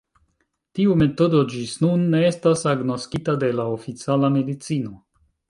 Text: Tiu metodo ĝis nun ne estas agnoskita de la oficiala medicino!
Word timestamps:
Tiu 0.77 0.95
metodo 1.01 1.41
ĝis 1.51 1.73
nun 1.83 2.07
ne 2.15 2.23
estas 2.31 2.65
agnoskita 2.73 3.37
de 3.45 3.53
la 3.61 3.67
oficiala 3.75 4.33
medicino! 4.41 4.99